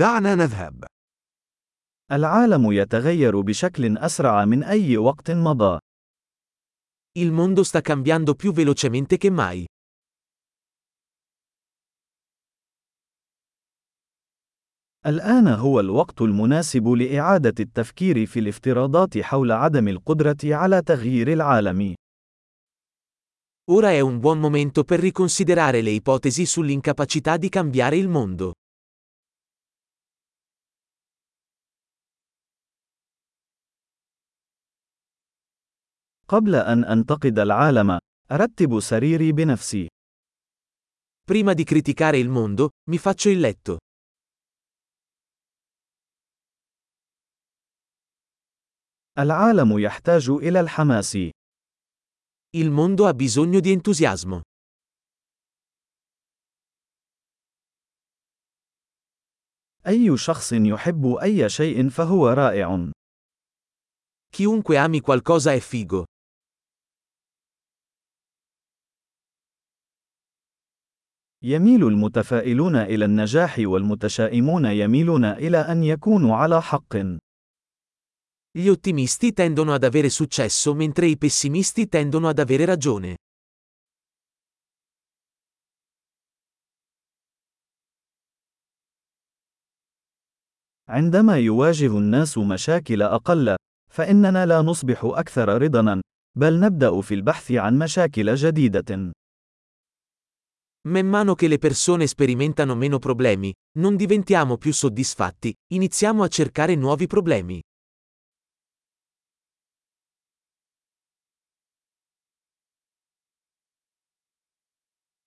دعنا 0.00 0.34
نذهب. 0.34 0.84
العالم 2.12 2.72
يتغير 2.72 3.40
بشكل 3.40 3.98
أسرع 3.98 4.44
من 4.44 4.62
أي 4.62 4.96
وقت 4.96 5.30
مضى. 5.30 5.78
Il 7.18 7.32
mondo 7.32 7.62
sta 7.62 7.82
cambiando 7.82 8.34
più 8.34 8.52
velocemente 8.52 9.18
che 9.18 9.30
mai. 9.30 9.66
الآن 15.06 15.48
هو 15.48 15.80
الوقت 15.80 16.22
المناسب 16.22 16.88
لإعادة 16.88 17.54
التفكير 17.60 18.26
في 18.26 18.40
الافتراضات 18.40 19.18
حول 19.18 19.52
عدم 19.52 19.88
القدرة 19.88 20.38
على 20.44 20.82
تغيير 20.82 21.32
العالم. 21.32 21.94
Ora 23.70 23.90
è 23.90 24.00
un 24.00 24.18
buon 24.18 24.40
momento 24.40 24.84
per 24.84 24.98
riconsiderare 25.00 25.82
le 25.82 25.90
ipotesi 25.90 26.46
sull'incapacità 26.46 27.36
di 27.36 27.48
cambiare 27.50 27.96
il 27.96 28.08
mondo. 28.08 28.52
قبل 36.29 36.55
أن 36.55 36.83
أنتقد 36.85 37.39
العالم، 37.39 37.99
أرتب 38.31 38.79
سريري 38.79 39.31
بنفسي. 39.31 39.87
Prima 41.25 41.53
di 41.53 41.63
criticare 41.63 42.17
il 42.17 42.29
mondo, 42.29 42.69
mi 42.89 42.97
faccio 42.97 43.29
il 43.29 43.39
letto. 43.39 43.77
العالم 49.17 49.79
يحتاج 49.79 50.29
إلى 50.29 50.59
الحماس. 50.59 51.17
Il 52.57 52.69
mondo 52.71 53.07
ha 53.07 53.13
bisogno 53.13 53.59
di 53.59 53.71
entusiasmo. 53.71 54.41
أي 59.87 60.17
شخص 60.17 60.53
يحب 60.53 61.05
أي 61.21 61.49
شيء 61.49 61.89
فهو 61.89 62.27
رائع. 62.29 62.91
Chiunque 64.35 64.77
ami 64.77 64.99
qualcosa 64.99 65.53
è 65.53 65.59
figo. 65.59 66.05
يميل 71.42 71.86
المتفائلون 71.86 72.76
إلى 72.76 73.04
النجاح 73.04 73.58
والمتشائمون 73.58 74.64
يميلون 74.64 75.24
إلى 75.24 75.58
أن 75.58 75.82
يكونوا 75.84 76.36
على 76.36 76.62
حق. 76.62 76.96
Gli 78.52 78.68
ottimisti 78.68 79.32
tendono 79.32 79.72
ad 79.72 79.84
avere 79.84 80.10
successo 80.10 80.74
mentre 80.74 81.06
i 81.06 81.16
pessimisti 81.16 81.88
tendono 81.88 82.28
ad 82.28 82.38
avere 82.38 82.64
ragione. 82.64 83.16
عندما 90.88 91.38
يواجه 91.38 91.98
الناس 91.98 92.38
مشاكل 92.38 93.02
أقل، 93.02 93.56
فإننا 93.92 94.46
لا 94.46 94.62
نصبح 94.62 95.00
أكثر 95.04 95.62
رضاً، 95.62 96.00
بل 96.36 96.60
نبدأ 96.60 97.00
في 97.00 97.14
البحث 97.14 97.52
عن 97.52 97.78
مشاكل 97.78 98.34
جديدة. 98.34 99.12
Man 100.87 101.07
mano 101.07 101.35
che 101.35 101.47
le 101.47 101.57
persone 101.57 102.05
sperimentano 102.05 102.75
meno 102.75 102.99
problemi, 102.99 103.53
non 103.79 103.95
diventiamo 103.95 104.57
più 104.57 104.71
soddisfatti, 104.71 105.53
iniziamo 105.73 106.23
a 106.23 106.27
cercare 106.27 106.75
nuovi 106.75 107.07
problemi. 107.07 107.61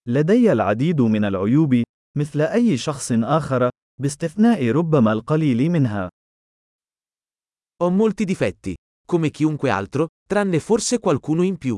لدي 0.09 0.53
العديد 0.53 1.01
من 1.01 1.25
العيوب، 1.25 1.83
مثل 2.17 2.41
أي 2.41 2.77
شخص 2.77 3.13
آخر، 3.13 3.71
باستثناء 4.01 4.71
ربما 4.71 5.13
القليل 5.13 5.71
منها. 5.71 6.09
Ho 7.83 7.91
molti 7.91 8.25
difetti, 8.25 8.75
come 9.07 9.31
chiunque 9.31 9.71
altro, 9.71 10.09
tranne 10.27 10.61
forse 10.61 10.99
qualcuno 10.99 11.43
in 11.43 11.59
più. 11.59 11.77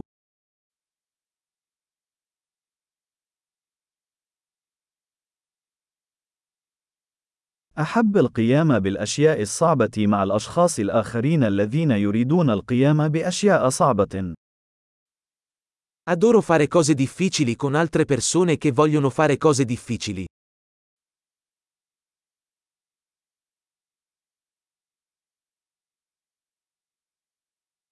أحب 7.80 8.18
القيام 8.18 8.80
بالأشياء 8.80 9.42
الصعبة 9.42 10.08
مع 10.08 10.24
الأشخاص 10.24 10.80
الآخرين 10.80 11.44
الذين 11.44 11.92
يريدون 11.92 12.50
القيام 12.50 13.08
بأشياء 13.08 13.70
صعبة. 13.70 14.34
Adoro 16.08 16.42
fare 16.42 16.68
cose 16.68 16.94
difficili 16.94 17.56
con 17.56 17.76
altre 17.76 18.06
persone 18.06 18.58
che 18.58 18.72
vogliono 18.72 19.10
fare 19.10 19.38
cose 19.38 19.66
difficili. 19.66 20.26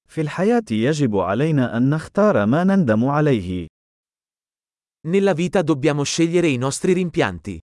في 0.08 0.22
الحياة 0.22 0.64
يجب 0.72 1.18
علينا 1.18 1.78
أن 1.78 1.90
نختار 1.90 2.46
ما 2.46 2.64
نندم 2.64 3.06
عليه. 3.06 3.68
Nella 5.08 5.34
vita 5.34 5.62
dobbiamo 5.62 6.04
scegliere 6.04 6.48
i 6.48 6.58
nostri 6.58 6.94
rimpianti. 6.94 7.60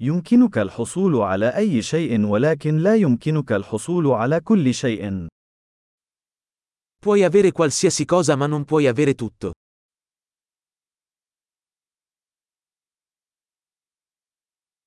يمكنك 0.00 0.58
الحصول 0.58 1.16
على 1.16 1.56
أي 1.56 1.82
شيء 1.82 2.26
ولكن 2.26 2.76
لا 2.76 2.96
يمكنك 2.96 3.52
الحصول 3.52 4.06
على 4.06 4.40
كل 4.40 4.74
شيء. 4.74 5.26
Puoi 7.00 7.24
avere 7.24 7.52
qualsiasi 7.52 8.04
cosa 8.04 8.36
ma 8.36 8.46
non 8.46 8.64
puoi 8.64 8.86
avere 8.86 9.14
tutto. 9.14 9.52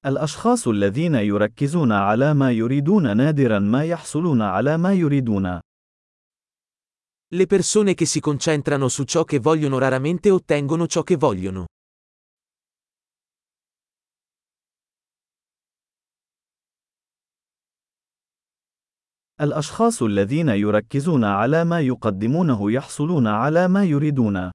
الأشخاص 0.05 0.67
الذين 0.67 1.15
يركزون 1.15 1.91
على 1.91 2.33
ما 2.33 2.51
يريدون 2.51 3.17
نادرا 3.17 3.59
ما 3.59 3.83
يحصلون 3.85 4.41
على 4.41 4.77
ما 4.77 4.93
يريدون. 4.93 5.59
Le 7.35 7.45
persone 7.47 7.93
che 7.93 8.05
si 8.05 8.19
concentrano 8.19 8.89
su 8.89 9.03
ciò 9.05 9.23
che 9.23 9.39
vogliono 9.39 9.77
raramente 9.79 10.29
ottengono 10.29 10.87
ciò 10.87 11.03
che 11.03 11.15
vogliono. 11.15 11.65
الأشخاص 19.40 20.02
الذين 20.02 20.48
يركزون 20.48 21.24
على 21.24 21.64
ما 21.64 21.80
يقدمونه 21.80 22.72
يحصلون 22.72 23.26
على 23.26 23.68
ما 23.68 23.84
يريدون. 23.84 24.50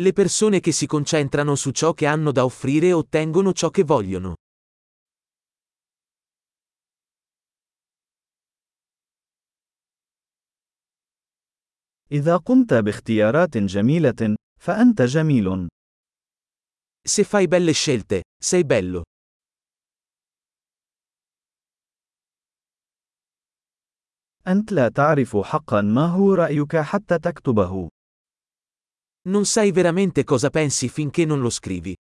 Le 0.00 0.12
persone 0.12 0.60
che 0.60 0.72
si 0.72 0.86
concentrano 0.86 1.54
su 1.54 1.70
ciò 1.70 1.92
che 1.92 2.06
hanno 2.06 2.30
da 2.30 2.44
offrire 2.44 2.92
ottengono 2.92 3.52
ciò 3.52 3.70
che 3.70 3.84
vogliono. 3.84 4.34
إذا 12.12 12.36
قمت 12.36 12.74
باختيارات 12.74 13.56
جميلة، 13.56 14.36
فأنت 14.60 15.02
جميل. 15.02 15.66
Se 17.08 17.24
fai 17.24 17.48
belle 17.48 17.72
scelte, 17.72 18.22
sei 18.38 18.64
bello. 18.64 19.02
أنت 24.47 24.71
لا 24.71 24.89
تعرف 24.89 25.37
حقا 25.37 25.81
ما 25.81 26.05
هو 26.05 26.33
رأيك 26.33 26.77
حتى 26.77 27.19
تكتبه. 27.19 27.89
Non 29.29 29.45
sai 29.45 29.71
veramente 29.71 30.23
cosa 30.25 30.49
pensi 30.49 30.89
finché 30.89 31.25
non 31.25 31.39
lo 31.39 31.49
scrivi. 31.49 31.95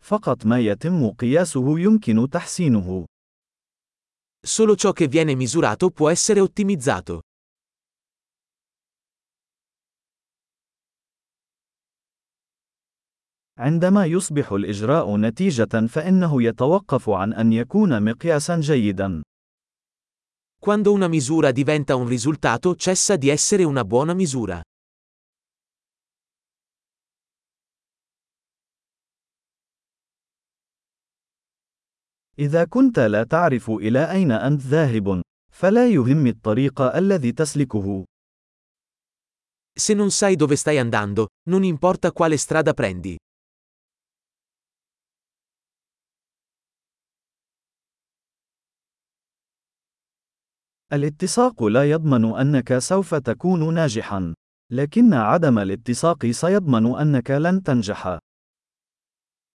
فقط 0.00 0.46
ما 0.46 0.58
يتم 0.58 1.10
قياسه 1.10 1.78
يمكن 1.78 2.30
تحسينه. 2.30 3.04
Solo 4.46 4.74
ciò 4.74 4.92
che 4.92 5.06
viene 5.06 5.34
misurato 5.34 5.90
può 5.90 6.08
essere 6.08 6.40
ottimizzato. 6.40 7.20
عندما 13.57 14.05
يصبح 14.05 14.51
الإجراء 14.51 15.17
نتيجة 15.17 15.87
فإنه 15.87 16.43
يتوقف 16.43 17.09
عن 17.09 17.33
أن 17.33 17.53
يكون 17.53 18.03
مقياسا 18.03 18.59
جيدا. 18.59 19.21
Quando 20.59 20.91
una 20.91 21.07
misura 21.07 21.51
diventa 21.51 21.95
un 21.95 22.07
risultato 22.07 22.75
cessa 22.75 23.15
di 23.15 23.29
essere 23.29 23.63
una 23.63 23.85
buona 23.85 24.13
misura. 24.13 24.61
إذا 32.39 32.63
كنت 32.65 32.99
لا 32.99 33.23
تعرف 33.23 33.69
إلى 33.69 34.11
أين 34.11 34.31
أنت 34.31 34.61
ذاهب، 34.61 35.21
فلا 35.53 35.89
يهم 35.89 36.27
الطريق 36.27 36.81
الذي 36.81 37.31
تسلكه. 37.31 38.03
Se 39.77 39.93
non 39.93 40.11
sai 40.11 40.35
dove 40.35 40.55
stai 40.55 40.77
andando, 40.77 41.27
non 41.49 41.63
importa 41.63 42.11
quale 42.11 42.37
strada 42.37 42.73
prendi. 42.73 43.15
الاتساق 50.95 51.63
لا 51.63 51.89
يضمن 51.91 52.25
أنك 52.25 52.77
سوف 52.77 53.15
تكون 53.15 53.73
ناجحا، 53.73 54.33
لكن 54.71 55.13
عدم 55.13 55.59
الاتساق 55.59 56.25
سيضمن 56.25 56.95
أنك 56.95 57.31
لن 57.31 57.63
تنجح. 57.63 58.17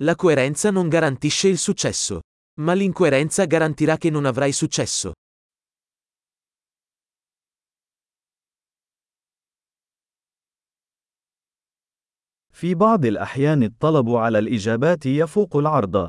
La 0.03 0.15
coerenza 0.15 0.71
non 0.71 0.89
garantisce 0.89 1.49
il 1.49 1.59
successo, 1.59 2.21
ma 2.61 2.73
l'incoerenza 2.73 3.45
garantirà 3.45 3.97
che 3.97 4.11
non 4.11 4.25
avrai 4.25 4.53
successo. 4.53 5.13
في 12.53 12.75
بعض 12.75 13.05
الأحيان 13.05 13.63
الطلب 13.63 14.09
على 14.11 14.39
الإجابات 14.39 15.07
يفوق 15.07 15.57
العرض. 15.57 16.09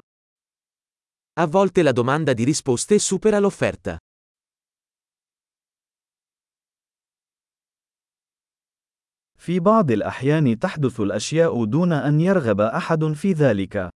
A 1.40 1.46
volte 1.48 1.82
la 1.82 1.94
domanda 1.94 2.34
di 2.34 2.44
risposte 2.44 3.00
supera 3.00 3.40
l'offerta. 3.40 3.98
في 9.42 9.60
بعض 9.60 9.92
الأحيان 9.92 10.60
تحدث 10.60 11.00
الأشياء 11.00 11.66
دون 11.66 11.94
أن 11.94 12.22
يرغب 12.22 12.62
أحد 12.62 13.04
في 13.04 13.34
ذلك. 13.34 13.90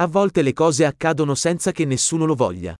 A 0.00 0.06
volte 0.06 0.42
le 0.42 0.52
cose 0.52 0.84
accadono 0.84 1.34
senza 1.34 1.72
che 1.72 1.84
nessuno 1.86 2.26
lo 2.26 2.34
voglia. 2.34 2.76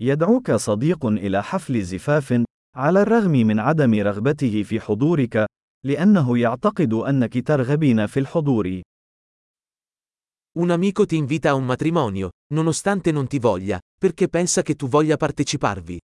يدعوك 0.00 0.52
صديق 0.52 1.06
إلى 1.06 1.42
حفل 1.42 1.82
زفاف، 1.82 2.44
على 2.76 3.02
الرغم 3.02 3.30
من 3.30 3.58
عدم 3.58 3.94
رغبته 3.94 4.62
في 4.62 4.80
حضورك، 4.80 5.46
لأنه 5.84 6.38
يعتقد 6.38 6.92
أنك 6.92 7.46
ترغبين 7.46 8.06
في 8.06 8.20
الحضور. 8.20 8.82
Un 10.58 10.70
amico 10.70 11.06
ti 11.06 11.16
invita 11.16 11.50
a 11.50 11.54
un 11.54 11.64
matrimonio, 11.64 12.30
nonostante 12.53 13.11
non 13.11 13.27
ti 13.27 13.39
voglia, 13.39 13.79
perché 13.97 14.27
pensa 14.27 14.61
che 14.61 14.75
tu 14.75 14.87
voglia 14.87 15.17
parteciparvi. 15.17 15.99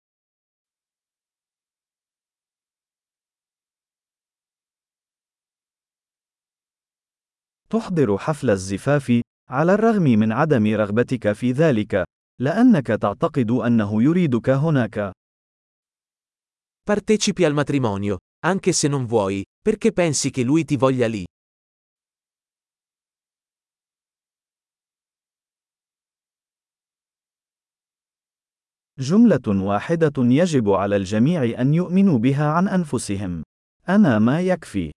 تحضر 7.69 8.18
حفل 8.18 8.50
الزفاف، 8.50 9.22
على 9.50 9.74
الرغم 9.74 10.04
من 10.04 10.31
عدم 10.31 10.75
رغبتك 10.75 11.31
في 11.31 11.51
ذلك، 11.51 12.04
لأنك 12.42 12.88
تعتقد 12.88 13.51
أنه 13.51 14.04
يريدك 14.04 14.50
هناك. 14.50 15.12
Partecipi 16.84 17.46
al 17.46 17.54
matrimonio, 17.54 18.18
anche 18.46 18.72
se 18.72 18.88
non 18.88 19.06
vuoi, 19.06 19.44
perché 19.62 19.92
pensi 19.92 20.31
che 20.31 20.44
lui 20.44 20.66
ti 20.66 20.75
voglia 20.75 21.07
lì. 21.07 21.24
جملة 28.99 29.64
واحدة 29.64 30.12
يجب 30.19 30.70
على 30.70 30.96
الجميع 30.96 31.61
أن 31.61 31.75
يؤمنوا 31.75 32.19
بها 32.19 32.46
عن 32.46 32.69
أنفسهم. 32.69 33.43
أنا 33.88 34.19
ما 34.19 34.41
يكفي. 34.41 34.91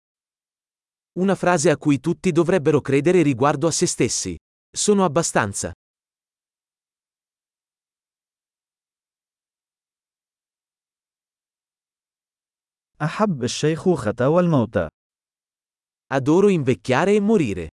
Una 1.18 1.34
frase 1.34 1.70
a 1.70 1.76
cui 1.78 1.98
tutti 1.98 2.30
dovrebbero 2.30 2.80
credere 2.82 3.22
riguardo 3.22 3.66
a 3.66 3.70
se 3.70 3.86
stessi. 3.86 4.36
Sono 4.70 5.04
abbastanza. 5.04 5.72
أحب 13.02 13.44
الشيخوخة 13.44 14.28
والموت. 14.28 14.88
Adoro 16.12 16.48
invecchiare 16.48 17.14
e 17.14 17.20
morire. 17.20 17.68